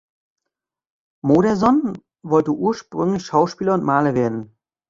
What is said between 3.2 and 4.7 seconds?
Schauspieler und Maler werden.